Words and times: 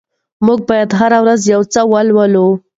موږ 0.45 0.59
بايد 0.69 0.89
هره 0.99 1.19
ورځ 1.23 1.41
يو 1.53 1.61
څه 1.73 1.81
ولولو. 1.91 2.47